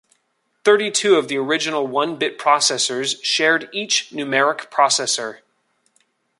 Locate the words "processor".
4.71-5.41